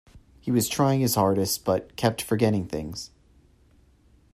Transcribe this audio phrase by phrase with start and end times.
[0.39, 3.11] He was trying his hardest, but kept forgetting things.